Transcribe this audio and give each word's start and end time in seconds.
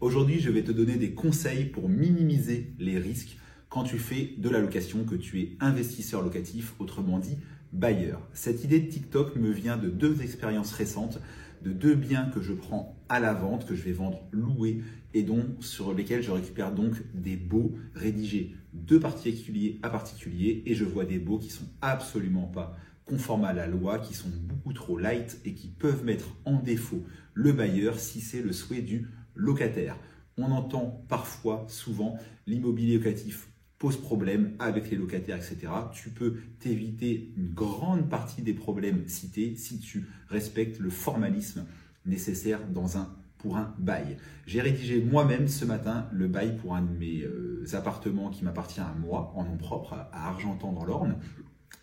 Aujourd'hui, 0.00 0.40
je 0.40 0.48
vais 0.48 0.62
te 0.62 0.72
donner 0.72 0.96
des 0.96 1.12
conseils 1.12 1.66
pour 1.66 1.90
minimiser 1.90 2.72
les 2.78 2.98
risques 2.98 3.36
quand 3.68 3.84
tu 3.84 3.98
fais 3.98 4.32
de 4.38 4.48
la 4.48 4.58
location, 4.58 5.04
que 5.04 5.14
tu 5.14 5.40
es 5.40 5.56
investisseur 5.60 6.22
locatif, 6.22 6.74
autrement 6.78 7.18
dit 7.18 7.36
bailleur. 7.74 8.26
Cette 8.32 8.64
idée 8.64 8.80
de 8.80 8.88
TikTok 8.88 9.36
me 9.36 9.50
vient 9.50 9.76
de 9.76 9.90
deux 9.90 10.22
expériences 10.22 10.72
récentes, 10.72 11.20
de 11.62 11.70
deux 11.70 11.94
biens 11.94 12.30
que 12.34 12.40
je 12.40 12.54
prends 12.54 12.96
à 13.10 13.20
la 13.20 13.34
vente, 13.34 13.66
que 13.66 13.74
je 13.74 13.82
vais 13.82 13.92
vendre 13.92 14.22
louer 14.32 14.80
et 15.12 15.22
dont, 15.22 15.44
sur 15.60 15.92
lesquels 15.92 16.22
je 16.22 16.30
récupère 16.30 16.72
donc 16.72 16.94
des 17.12 17.36
baux 17.36 17.74
rédigés 17.94 18.54
de 18.72 18.96
particulier 18.96 19.80
à 19.82 19.90
particulier 19.90 20.62
et 20.64 20.74
je 20.74 20.86
vois 20.86 21.04
des 21.04 21.18
baux 21.18 21.38
qui 21.38 21.50
sont 21.50 21.68
absolument 21.82 22.46
pas 22.46 22.74
conformes 23.04 23.44
à 23.44 23.52
la 23.52 23.66
loi, 23.66 23.98
qui 23.98 24.14
sont 24.14 24.30
beaucoup 24.44 24.72
trop 24.72 24.96
light 24.96 25.40
et 25.44 25.52
qui 25.52 25.68
peuvent 25.68 26.04
mettre 26.04 26.36
en 26.46 26.58
défaut 26.58 27.04
le 27.34 27.52
bailleur 27.52 27.98
si 27.98 28.20
c'est 28.20 28.40
le 28.40 28.52
souhait 28.52 28.82
du 28.82 29.08
locataire. 29.40 29.96
On 30.36 30.52
entend 30.52 31.04
parfois, 31.08 31.64
souvent, 31.68 32.16
l'immobilier 32.46 32.98
locatif 32.98 33.48
pose 33.78 33.96
problème 33.96 34.54
avec 34.58 34.90
les 34.90 34.96
locataires, 34.96 35.38
etc. 35.38 35.72
Tu 35.92 36.10
peux 36.10 36.36
t'éviter 36.58 37.32
une 37.36 37.48
grande 37.48 38.08
partie 38.08 38.42
des 38.42 38.52
problèmes 38.52 39.08
cités 39.08 39.56
si 39.56 39.80
tu 39.80 40.06
respectes 40.28 40.78
le 40.78 40.90
formalisme 40.90 41.66
nécessaire 42.04 42.60
dans 42.68 42.98
un 42.98 43.16
pour 43.38 43.56
un 43.56 43.74
bail. 43.78 44.18
J'ai 44.46 44.60
rédigé 44.60 45.02
moi-même 45.02 45.48
ce 45.48 45.64
matin 45.64 46.08
le 46.12 46.28
bail 46.28 46.56
pour 46.56 46.76
un 46.76 46.82
de 46.82 46.90
mes 46.90 47.22
euh, 47.22 47.64
appartements 47.72 48.28
qui 48.28 48.44
m'appartient 48.44 48.80
à 48.80 48.94
moi, 49.00 49.32
en 49.34 49.44
nom 49.44 49.56
propre, 49.56 49.94
à 49.94 50.28
Argentan 50.28 50.72
dans 50.72 50.84
l'Orne. 50.84 51.16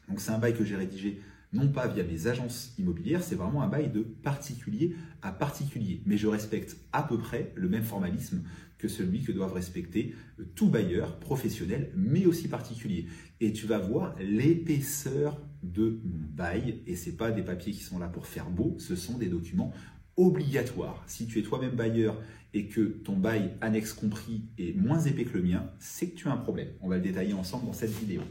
Donc 0.07 0.21
c'est 0.21 0.31
un 0.31 0.37
bail 0.37 0.53
que 0.53 0.63
j'ai 0.63 0.75
rédigé 0.75 1.19
non 1.53 1.69
pas 1.69 1.87
via 1.87 2.03
mes 2.03 2.27
agences 2.27 2.73
immobilières, 2.77 3.23
c'est 3.23 3.35
vraiment 3.35 3.61
un 3.61 3.67
bail 3.67 3.89
de 3.89 4.01
particulier 4.01 4.95
à 5.21 5.31
particulier. 5.31 6.01
Mais 6.05 6.17
je 6.17 6.27
respecte 6.27 6.77
à 6.91 7.03
peu 7.03 7.17
près 7.17 7.53
le 7.55 7.69
même 7.69 7.83
formalisme 7.83 8.43
que 8.77 8.87
celui 8.87 9.23
que 9.23 9.31
doivent 9.31 9.53
respecter 9.53 10.13
tout 10.55 10.69
bailleur 10.69 11.19
professionnel, 11.19 11.91
mais 11.95 12.25
aussi 12.25 12.47
particulier. 12.47 13.07
Et 13.39 13.53
tu 13.53 13.65
vas 13.65 13.79
voir 13.79 14.15
l'épaisseur 14.19 15.41
de 15.63 15.99
mon 16.03 16.27
bail, 16.35 16.81
et 16.85 16.95
c'est 16.95 17.17
pas 17.17 17.31
des 17.31 17.41
papiers 17.41 17.73
qui 17.73 17.81
sont 17.81 17.97
là 17.97 18.07
pour 18.07 18.27
faire 18.27 18.49
beau, 18.49 18.75
ce 18.77 18.95
sont 18.95 19.17
des 19.17 19.27
documents 19.27 19.73
obligatoires. 20.15 21.03
Si 21.07 21.27
tu 21.27 21.39
es 21.39 21.41
toi-même 21.41 21.75
bailleur 21.75 22.21
et 22.53 22.67
que 22.67 22.81
ton 22.81 23.15
bail 23.15 23.51
annexe 23.61 23.93
compris 23.93 24.43
est 24.57 24.75
moins 24.75 24.99
épais 24.99 25.25
que 25.25 25.37
le 25.37 25.43
mien, 25.43 25.69
c'est 25.79 26.09
que 26.09 26.15
tu 26.15 26.27
as 26.27 26.31
un 26.31 26.37
problème. 26.37 26.69
On 26.81 26.89
va 26.89 26.97
le 26.97 27.03
détailler 27.03 27.33
ensemble 27.33 27.65
dans 27.65 27.73
cette 27.73 27.91
vidéo. 27.91 28.21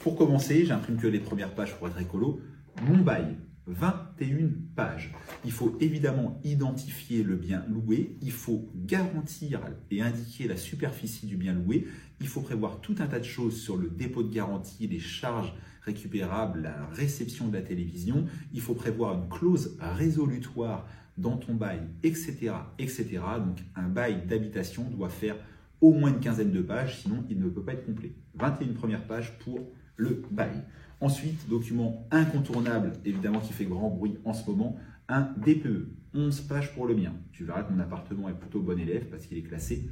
Pour 0.00 0.16
commencer, 0.16 0.64
j'imprime 0.64 0.96
que 0.96 1.06
les 1.08 1.20
premières 1.20 1.54
pages 1.54 1.76
pour 1.76 1.88
être 1.88 2.00
écolo. 2.00 2.40
Mon 2.86 2.98
bail, 2.98 3.36
21 3.66 4.50
pages. 4.76 5.12
Il 5.44 5.50
faut 5.50 5.76
évidemment 5.80 6.40
identifier 6.44 7.24
le 7.24 7.34
bien 7.34 7.64
loué, 7.68 8.16
il 8.22 8.30
faut 8.30 8.70
garantir 8.76 9.60
et 9.90 10.00
indiquer 10.00 10.46
la 10.46 10.56
superficie 10.56 11.26
du 11.26 11.36
bien 11.36 11.54
loué, 11.54 11.88
il 12.20 12.28
faut 12.28 12.40
prévoir 12.40 12.80
tout 12.80 12.94
un 13.00 13.06
tas 13.06 13.18
de 13.18 13.24
choses 13.24 13.60
sur 13.60 13.76
le 13.76 13.88
dépôt 13.88 14.22
de 14.22 14.32
garantie, 14.32 14.86
les 14.86 15.00
charges 15.00 15.52
récupérables, 15.82 16.62
la 16.62 16.86
réception 16.92 17.48
de 17.48 17.54
la 17.54 17.62
télévision, 17.62 18.26
il 18.52 18.60
faut 18.60 18.74
prévoir 18.74 19.14
une 19.14 19.28
clause 19.28 19.76
résolutoire 19.80 20.86
dans 21.16 21.36
ton 21.36 21.54
bail, 21.54 21.80
etc. 22.04 22.52
etc. 22.78 23.06
Donc 23.44 23.58
un 23.74 23.88
bail 23.88 24.24
d'habitation 24.26 24.84
doit 24.88 25.08
faire 25.08 25.36
au 25.80 25.92
moins 25.92 26.10
une 26.10 26.20
quinzaine 26.20 26.52
de 26.52 26.62
pages, 26.62 27.02
sinon 27.02 27.24
il 27.28 27.40
ne 27.40 27.48
peut 27.48 27.62
pas 27.62 27.72
être 27.72 27.86
complet. 27.86 28.14
21 28.34 28.72
premières 28.74 29.06
pages 29.06 29.36
pour 29.38 29.72
le 29.98 30.22
bail. 30.30 30.62
Ensuite, 31.00 31.48
document 31.48 32.08
incontournable, 32.10 32.92
évidemment 33.04 33.40
qui 33.40 33.52
fait 33.52 33.66
grand 33.66 33.90
bruit 33.90 34.16
en 34.24 34.32
ce 34.32 34.48
moment, 34.48 34.76
un 35.08 35.28
DPE. 35.36 35.90
11 36.14 36.40
pages 36.42 36.74
pour 36.74 36.86
le 36.86 36.94
mien. 36.94 37.12
Tu 37.32 37.44
verras 37.44 37.62
que 37.62 37.72
mon 37.72 37.80
appartement 37.80 38.30
est 38.30 38.34
plutôt 38.34 38.60
bon 38.60 38.78
élève 38.78 39.04
parce 39.10 39.26
qu'il 39.26 39.36
est 39.36 39.42
classé 39.42 39.90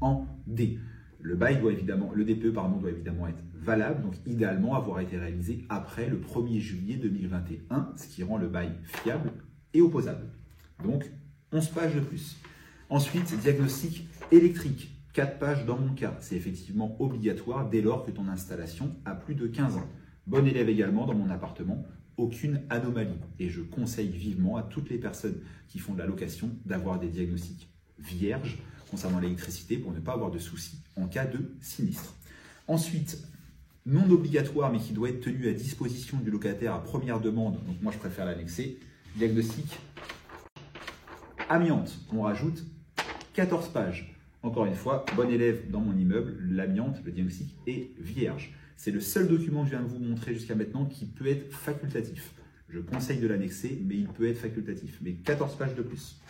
en 0.00 0.26
D. 0.46 0.78
Le 1.20 1.34
bail 1.34 1.60
doit 1.60 1.72
évidemment, 1.72 2.12
le 2.14 2.24
DPE 2.24 2.52
doit 2.52 2.90
évidemment 2.90 3.26
être 3.26 3.42
valable, 3.54 4.02
donc 4.02 4.14
idéalement 4.26 4.74
avoir 4.74 5.00
été 5.00 5.18
réalisé 5.18 5.64
après 5.68 6.08
le 6.08 6.18
1er 6.18 6.58
juillet 6.58 6.96
2021, 6.96 7.92
ce 7.96 8.06
qui 8.08 8.22
rend 8.22 8.38
le 8.38 8.48
bail 8.48 8.72
fiable 8.84 9.32
et 9.74 9.80
opposable. 9.80 10.26
Donc 10.82 11.10
11 11.52 11.68
pages 11.68 11.94
de 11.94 12.00
plus. 12.00 12.36
Ensuite, 12.88 13.36
diagnostic 13.40 14.08
électrique. 14.30 14.90
4 15.12 15.38
pages 15.38 15.66
dans 15.66 15.78
mon 15.78 15.94
cas. 15.94 16.16
C'est 16.20 16.36
effectivement 16.36 16.96
obligatoire 17.00 17.68
dès 17.68 17.82
lors 17.82 18.04
que 18.04 18.10
ton 18.10 18.28
installation 18.28 18.94
a 19.04 19.14
plus 19.14 19.34
de 19.34 19.46
15 19.46 19.76
ans. 19.76 19.88
Bon 20.26 20.46
élève 20.46 20.68
également 20.68 21.04
dans 21.04 21.14
mon 21.14 21.28
appartement, 21.28 21.84
aucune 22.16 22.62
anomalie. 22.70 23.20
Et 23.38 23.50
je 23.50 23.60
conseille 23.60 24.08
vivement 24.08 24.56
à 24.56 24.62
toutes 24.62 24.88
les 24.88 24.98
personnes 24.98 25.40
qui 25.68 25.78
font 25.78 25.92
de 25.92 25.98
la 25.98 26.06
location 26.06 26.50
d'avoir 26.64 26.98
des 26.98 27.08
diagnostics 27.08 27.68
vierges 27.98 28.58
concernant 28.90 29.20
l'électricité 29.20 29.76
pour 29.76 29.92
ne 29.92 30.00
pas 30.00 30.12
avoir 30.12 30.30
de 30.30 30.38
soucis 30.38 30.78
en 30.96 31.06
cas 31.06 31.26
de 31.26 31.54
sinistre. 31.60 32.14
Ensuite, 32.68 33.18
non 33.84 34.08
obligatoire 34.10 34.72
mais 34.72 34.78
qui 34.78 34.92
doit 34.92 35.10
être 35.10 35.20
tenu 35.20 35.48
à 35.48 35.52
disposition 35.52 36.18
du 36.18 36.30
locataire 36.30 36.74
à 36.74 36.82
première 36.82 37.20
demande, 37.20 37.54
donc 37.66 37.82
moi 37.82 37.92
je 37.92 37.98
préfère 37.98 38.24
l'annexer, 38.24 38.78
diagnostic 39.16 39.78
amiante. 41.48 41.98
On 42.12 42.22
rajoute 42.22 42.64
14 43.34 43.68
pages. 43.68 44.11
Encore 44.42 44.66
une 44.66 44.74
fois, 44.74 45.04
bon 45.14 45.30
élève 45.30 45.70
dans 45.70 45.80
mon 45.80 45.96
immeuble, 45.96 46.36
l'amiante, 46.50 47.00
le 47.04 47.12
diagnostic 47.12 47.54
est 47.68 47.92
vierge. 48.00 48.52
C'est 48.76 48.90
le 48.90 48.98
seul 48.98 49.28
document 49.28 49.62
que 49.62 49.70
je 49.70 49.76
viens 49.76 49.82
de 49.82 49.88
vous 49.88 50.00
montrer 50.00 50.34
jusqu'à 50.34 50.56
maintenant 50.56 50.84
qui 50.84 51.06
peut 51.06 51.28
être 51.28 51.54
facultatif. 51.54 52.32
Je 52.68 52.80
conseille 52.80 53.20
de 53.20 53.28
l'annexer, 53.28 53.80
mais 53.86 53.94
il 53.94 54.08
peut 54.08 54.26
être 54.26 54.38
facultatif. 54.38 54.98
Mais 55.00 55.12
14 55.12 55.56
pages 55.56 55.76
de 55.76 55.82
plus. 55.82 56.20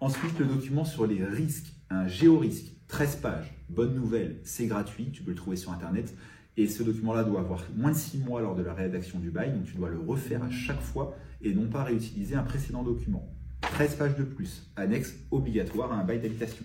Ensuite, 0.00 0.38
le 0.38 0.46
document 0.46 0.86
sur 0.86 1.06
les 1.06 1.22
risques, 1.22 1.70
un 1.90 2.08
géorisque, 2.08 2.72
13 2.88 3.16
pages. 3.16 3.54
Bonne 3.68 3.94
nouvelle, 3.94 4.38
c'est 4.42 4.66
gratuit, 4.66 5.10
tu 5.12 5.22
peux 5.22 5.32
le 5.32 5.36
trouver 5.36 5.56
sur 5.56 5.72
Internet. 5.72 6.16
Et 6.56 6.66
ce 6.66 6.82
document-là 6.82 7.24
doit 7.24 7.40
avoir 7.40 7.62
moins 7.76 7.90
de 7.90 7.96
6 7.96 8.18
mois 8.18 8.40
lors 8.40 8.56
de 8.56 8.62
la 8.62 8.72
rédaction 8.72 9.18
du 9.18 9.30
bail, 9.30 9.52
donc 9.52 9.64
tu 9.64 9.74
dois 9.74 9.90
le 9.90 9.98
refaire 9.98 10.42
à 10.42 10.50
chaque 10.50 10.80
fois 10.80 11.14
et 11.42 11.52
non 11.52 11.68
pas 11.68 11.84
réutiliser 11.84 12.36
un 12.36 12.42
précédent 12.42 12.82
document. 12.82 13.28
13 13.60 13.96
pages 13.96 14.16
de 14.16 14.24
plus, 14.24 14.70
annexe 14.76 15.14
obligatoire 15.30 15.92
à 15.92 15.96
un 15.96 16.04
bail 16.04 16.20
d'habitation. 16.20 16.64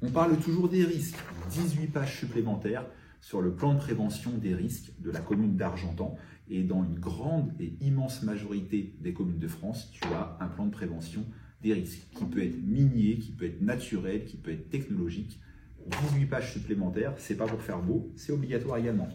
On 0.00 0.10
parle 0.10 0.38
toujours 0.38 0.68
des 0.68 0.84
risques, 0.84 1.18
18 1.50 1.88
pages 1.88 2.20
supplémentaires 2.20 2.86
sur 3.20 3.40
le 3.42 3.52
plan 3.52 3.74
de 3.74 3.80
prévention 3.80 4.30
des 4.30 4.54
risques 4.54 4.92
de 5.00 5.10
la 5.10 5.18
commune 5.18 5.56
d'Argentan. 5.56 6.16
Et 6.48 6.62
dans 6.62 6.84
une 6.84 7.00
grande 7.00 7.50
et 7.58 7.72
immense 7.80 8.22
majorité 8.22 8.94
des 9.00 9.12
communes 9.12 9.40
de 9.40 9.48
France, 9.48 9.90
tu 9.90 10.04
as 10.14 10.36
un 10.38 10.46
plan 10.46 10.66
de 10.66 10.70
prévention 10.70 11.24
des 11.62 11.72
risques 11.72 12.06
qui 12.16 12.24
peut 12.26 12.44
être 12.44 12.62
minier, 12.62 13.18
qui 13.18 13.32
peut 13.32 13.46
être 13.46 13.60
naturel, 13.60 14.24
qui 14.24 14.36
peut 14.36 14.52
être 14.52 14.70
technologique. 14.70 15.40
18 16.12 16.26
pages 16.26 16.52
supplémentaires, 16.52 17.14
c'est 17.18 17.36
pas 17.36 17.46
pour 17.46 17.60
faire 17.60 17.82
beau, 17.82 18.12
c'est 18.14 18.30
obligatoire 18.30 18.76
également. 18.76 19.08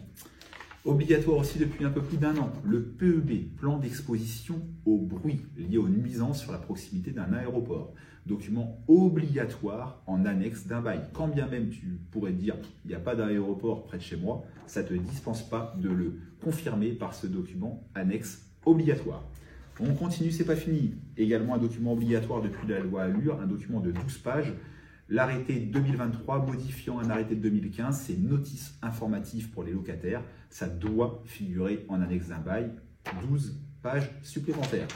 Obligatoire 0.86 1.38
aussi 1.38 1.58
depuis 1.58 1.82
un 1.86 1.90
peu 1.90 2.02
plus 2.02 2.18
d'un 2.18 2.36
an, 2.36 2.52
le 2.62 2.82
PEB, 2.82 3.56
plan 3.56 3.78
d'exposition 3.78 4.60
au 4.84 4.98
bruit 4.98 5.40
lié 5.56 5.78
aux 5.78 5.88
nuisances 5.88 6.42
sur 6.42 6.52
la 6.52 6.58
proximité 6.58 7.10
d'un 7.10 7.32
aéroport. 7.32 7.94
Document 8.26 8.84
obligatoire 8.86 10.02
en 10.06 10.26
annexe 10.26 10.66
d'un 10.66 10.82
bail. 10.82 11.00
Quand 11.14 11.28
bien 11.28 11.48
même 11.48 11.70
tu 11.70 11.98
pourrais 12.10 12.32
dire 12.32 12.56
il 12.84 12.88
n'y 12.88 12.94
a 12.94 13.00
pas 13.00 13.14
d'aéroport 13.14 13.84
près 13.84 13.96
de 13.96 14.02
chez 14.02 14.18
moi, 14.18 14.44
ça 14.66 14.82
ne 14.82 14.88
te 14.88 14.92
dispense 14.92 15.48
pas 15.48 15.74
de 15.80 15.88
le 15.88 16.18
confirmer 16.42 16.90
par 16.90 17.14
ce 17.14 17.26
document 17.26 17.82
annexe 17.94 18.44
obligatoire. 18.66 19.24
On 19.80 19.94
continue, 19.94 20.32
c'est 20.32 20.44
pas 20.44 20.54
fini. 20.54 20.96
Également 21.16 21.54
un 21.54 21.58
document 21.58 21.94
obligatoire 21.94 22.42
depuis 22.42 22.68
la 22.68 22.80
loi 22.80 23.04
Allure, 23.04 23.40
un 23.40 23.46
document 23.46 23.80
de 23.80 23.90
12 23.90 24.18
pages 24.18 24.52
L'arrêté 25.10 25.60
2023 25.60 26.46
modifiant 26.46 26.98
un 26.98 27.10
arrêté 27.10 27.34
de 27.36 27.42
2015, 27.42 28.04
c'est 28.06 28.16
notice 28.16 28.78
informative 28.80 29.50
pour 29.50 29.62
les 29.62 29.72
locataires. 29.72 30.22
Ça 30.48 30.66
doit 30.66 31.22
figurer 31.26 31.84
en 31.88 32.00
annexe 32.00 32.28
d'un 32.28 32.38
bail. 32.38 32.70
12 33.28 33.60
pages 33.82 34.10
supplémentaires. 34.22 34.88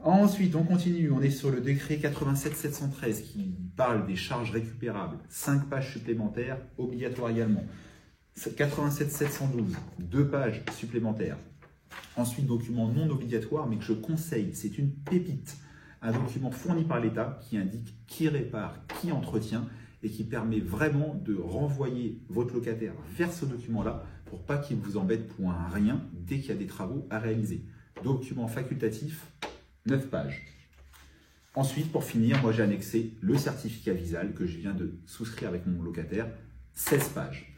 Ensuite, 0.00 0.56
on 0.56 0.64
continue. 0.64 1.12
On 1.12 1.22
est 1.22 1.30
sur 1.30 1.50
le 1.50 1.60
décret 1.60 1.96
87-713 1.96 3.22
qui 3.22 3.54
parle 3.76 4.06
des 4.06 4.16
charges 4.16 4.50
récupérables. 4.50 5.18
5 5.28 5.68
pages 5.68 5.92
supplémentaires, 5.92 6.58
obligatoires 6.78 7.30
également. 7.30 7.64
87-712, 8.36 9.76
2 10.00 10.28
pages 10.28 10.62
supplémentaires. 10.72 11.38
Ensuite, 12.16 12.46
document 12.46 12.88
non 12.88 13.08
obligatoire, 13.08 13.68
mais 13.68 13.76
que 13.76 13.84
je 13.84 13.92
conseille. 13.92 14.50
C'est 14.52 14.78
une 14.78 14.90
pépite 14.90 15.56
un 16.06 16.12
document 16.12 16.50
fourni 16.52 16.84
par 16.84 17.00
l'État 17.00 17.40
qui 17.42 17.56
indique 17.56 17.94
qui 18.06 18.28
répare, 18.28 18.78
qui 19.00 19.10
entretient 19.10 19.66
et 20.02 20.08
qui 20.08 20.22
permet 20.22 20.60
vraiment 20.60 21.20
de 21.24 21.34
renvoyer 21.34 22.20
votre 22.28 22.54
locataire 22.54 22.92
vers 23.16 23.32
ce 23.32 23.44
document-là 23.44 24.04
pour 24.26 24.44
pas 24.44 24.58
qu'il 24.58 24.76
vous 24.76 24.96
embête 24.96 25.26
pour 25.26 25.50
un 25.50 25.68
rien 25.68 26.00
dès 26.12 26.38
qu'il 26.38 26.50
y 26.50 26.52
a 26.52 26.56
des 26.56 26.66
travaux 26.66 27.06
à 27.10 27.18
réaliser. 27.18 27.64
Document 28.04 28.46
facultatif, 28.46 29.26
9 29.86 30.08
pages. 30.08 30.44
Ensuite, 31.54 31.90
pour 31.90 32.04
finir, 32.04 32.40
moi 32.40 32.52
j'ai 32.52 32.62
annexé 32.62 33.14
le 33.20 33.36
certificat 33.36 33.92
visal 33.92 34.32
que 34.34 34.46
je 34.46 34.58
viens 34.58 34.74
de 34.74 34.98
souscrire 35.06 35.48
avec 35.48 35.66
mon 35.66 35.82
locataire, 35.82 36.28
16 36.74 37.08
pages. 37.08 37.55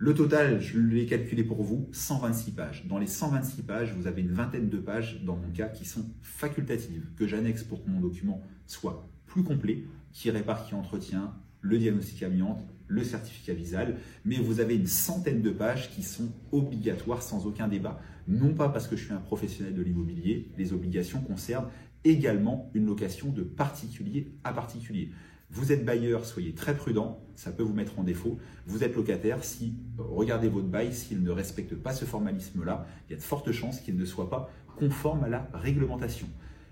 Le 0.00 0.14
total, 0.14 0.60
je 0.60 0.78
l'ai 0.78 1.06
calculé 1.06 1.42
pour 1.42 1.64
vous, 1.64 1.88
126 1.90 2.52
pages. 2.52 2.86
Dans 2.86 2.98
les 2.98 3.08
126 3.08 3.62
pages, 3.62 3.92
vous 3.94 4.06
avez 4.06 4.22
une 4.22 4.30
vingtaine 4.30 4.68
de 4.68 4.78
pages, 4.78 5.24
dans 5.24 5.34
mon 5.34 5.50
cas, 5.50 5.66
qui 5.66 5.84
sont 5.84 6.04
facultatives, 6.22 7.08
que 7.16 7.26
j'annexe 7.26 7.64
pour 7.64 7.82
que 7.82 7.90
mon 7.90 7.98
document 7.98 8.40
soit 8.68 9.10
plus 9.26 9.42
complet 9.42 9.82
qui 10.12 10.30
répare, 10.30 10.64
qui 10.64 10.76
entretient 10.76 11.34
le 11.62 11.78
diagnostic 11.78 12.22
amiante, 12.22 12.62
le 12.86 13.02
certificat 13.02 13.54
visal, 13.54 13.96
mais 14.24 14.36
vous 14.36 14.60
avez 14.60 14.76
une 14.76 14.86
centaine 14.86 15.42
de 15.42 15.50
pages 15.50 15.90
qui 15.90 16.04
sont 16.04 16.30
obligatoires 16.52 17.22
sans 17.22 17.46
aucun 17.46 17.66
débat. 17.66 18.00
Non 18.28 18.54
pas 18.54 18.68
parce 18.68 18.86
que 18.86 18.94
je 18.94 19.04
suis 19.04 19.12
un 19.12 19.16
professionnel 19.16 19.74
de 19.74 19.82
l'immobilier, 19.82 20.52
les 20.56 20.72
obligations 20.72 21.20
concernent 21.22 21.70
également 22.04 22.70
une 22.72 22.86
location 22.86 23.32
de 23.32 23.42
particulier 23.42 24.30
à 24.44 24.52
particulier. 24.52 25.10
Vous 25.50 25.72
êtes 25.72 25.84
bailleur, 25.84 26.26
soyez 26.26 26.54
très 26.54 26.76
prudent, 26.76 27.20
ça 27.34 27.52
peut 27.52 27.62
vous 27.62 27.72
mettre 27.72 27.98
en 27.98 28.04
défaut. 28.04 28.38
Vous 28.66 28.84
êtes 28.84 28.94
locataire, 28.94 29.42
si 29.44 29.76
regardez 29.96 30.48
votre 30.48 30.66
bail, 30.66 30.92
s'il 30.92 31.22
ne 31.22 31.30
respecte 31.30 31.74
pas 31.74 31.92
ce 31.92 32.04
formalisme-là, 32.04 32.86
il 33.08 33.12
y 33.12 33.14
a 33.14 33.16
de 33.16 33.22
fortes 33.22 33.50
chances 33.50 33.80
qu'il 33.80 33.96
ne 33.96 34.04
soit 34.04 34.28
pas 34.28 34.50
conforme 34.76 35.24
à 35.24 35.28
la 35.28 35.48
réglementation. 35.54 36.26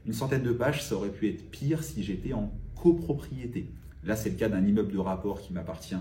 Une 0.05 0.13
centaine 0.13 0.43
de 0.43 0.53
pages, 0.53 0.85
ça 0.85 0.95
aurait 0.95 1.11
pu 1.11 1.29
être 1.29 1.51
pire 1.51 1.83
si 1.83 2.03
j'étais 2.03 2.35
en 2.35 2.53
copropriété. 2.75 3.73
Là, 4.05 4.15
c'est 4.15 4.31
le 4.31 4.37
cas 4.37 4.49
d'un 4.49 4.65
immeuble 4.65 4.93
de 4.93 4.99
rapport 4.99 5.41
qui 5.41 5.53
m'appartient 5.53 5.97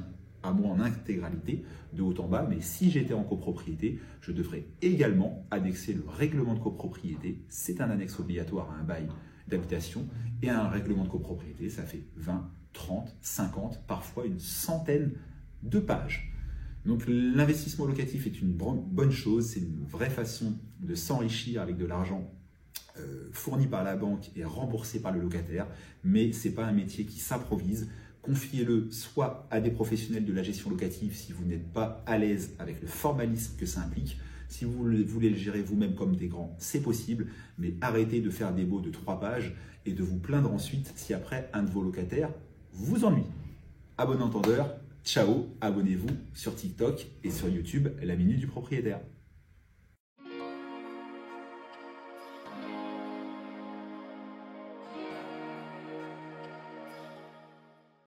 à 0.45 0.51
moi 0.51 0.71
en 0.71 0.79
intégralité, 0.79 1.63
de 1.93 2.01
haut 2.01 2.19
en 2.19 2.27
bas, 2.27 2.45
mais 2.49 2.61
si 2.61 2.91
j'étais 2.91 3.13
en 3.13 3.23
copropriété, 3.23 3.99
je 4.21 4.31
devrais 4.31 4.65
également 4.81 5.45
annexer 5.51 5.93
le 5.93 6.03
règlement 6.07 6.53
de 6.53 6.59
copropriété. 6.59 7.41
C'est 7.47 7.81
un 7.81 7.89
annexe 7.89 8.19
obligatoire 8.19 8.71
à 8.71 8.81
un 8.81 8.83
bail 8.83 9.07
d'habitation 9.47 10.07
et 10.41 10.49
un 10.49 10.67
règlement 10.67 11.03
de 11.03 11.09
copropriété, 11.09 11.69
ça 11.69 11.83
fait 11.83 12.03
20, 12.17 12.49
30, 12.73 13.15
50, 13.21 13.81
parfois 13.87 14.25
une 14.25 14.39
centaine 14.39 15.11
de 15.63 15.79
pages. 15.79 16.31
Donc 16.85 17.03
l'investissement 17.07 17.85
locatif 17.85 18.27
est 18.27 18.41
une 18.41 18.51
bonne 18.53 19.11
chose, 19.11 19.47
c'est 19.47 19.59
une 19.59 19.85
vraie 19.87 20.09
façon 20.09 20.53
de 20.79 20.93
s'enrichir 20.93 21.61
avec 21.61 21.77
de 21.77 21.85
l'argent 21.85 22.31
euh, 22.99 23.27
fourni 23.31 23.67
par 23.67 23.83
la 23.83 23.95
banque 23.95 24.29
et 24.35 24.43
remboursé 24.43 25.01
par 25.01 25.11
le 25.11 25.19
locataire, 25.19 25.67
mais 26.03 26.31
ce 26.31 26.47
n'est 26.47 26.53
pas 26.53 26.65
un 26.65 26.71
métier 26.71 27.05
qui 27.05 27.19
s'improvise. 27.19 27.89
Confiez-le 28.25 28.89
soit 28.89 29.47
à 29.51 29.61
des 29.61 29.69
professionnels 29.69 30.25
de 30.25 30.33
la 30.33 30.41
gestion 30.41 30.71
locative 30.71 31.15
si 31.15 31.31
vous 31.31 31.45
n'êtes 31.45 31.71
pas 31.71 32.03
à 32.07 32.17
l'aise 32.17 32.55
avec 32.57 32.81
le 32.81 32.87
formalisme 32.87 33.55
que 33.55 33.67
ça 33.67 33.81
implique. 33.81 34.17
Si 34.49 34.65
vous 34.65 34.73
voulez 34.73 35.29
le 35.29 35.37
gérer 35.37 35.61
vous-même 35.61 35.93
comme 35.93 36.15
des 36.15 36.27
grands, 36.27 36.55
c'est 36.57 36.81
possible, 36.81 37.27
mais 37.59 37.75
arrêtez 37.81 38.21
de 38.21 38.31
faire 38.31 38.51
des 38.51 38.63
baux 38.63 38.81
de 38.81 38.89
trois 38.89 39.19
pages 39.19 39.53
et 39.85 39.93
de 39.93 40.01
vous 40.01 40.17
plaindre 40.17 40.51
ensuite 40.51 40.91
si 40.95 41.13
après 41.13 41.51
un 41.53 41.61
de 41.61 41.69
vos 41.69 41.83
locataires 41.83 42.31
vous 42.73 43.05
ennuie. 43.05 43.27
À 43.99 44.07
bon 44.07 44.19
entendeur, 44.19 44.75
ciao, 45.03 45.45
abonnez-vous 45.61 46.09
sur 46.33 46.55
TikTok 46.55 47.05
et 47.23 47.29
sur 47.29 47.47
YouTube, 47.47 47.89
la 48.01 48.15
minute 48.15 48.39
du 48.39 48.47
propriétaire. 48.47 49.01